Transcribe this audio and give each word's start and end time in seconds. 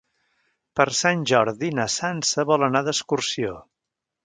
Per 0.79 0.87
Sant 0.99 1.21
Jordi 1.33 1.69
na 1.81 1.85
Sança 1.97 2.47
vol 2.53 2.67
anar 2.71 2.85
d'excursió. 2.91 3.55